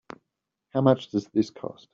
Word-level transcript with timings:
How 0.69 0.81
much 0.81 1.09
does 1.09 1.27
this 1.27 1.51
cost? 1.51 1.87